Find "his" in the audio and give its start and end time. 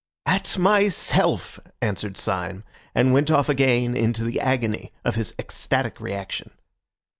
5.13-5.35